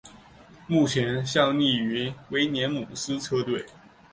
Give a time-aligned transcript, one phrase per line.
[0.65, 3.63] 目前效力于威廉姆斯车队。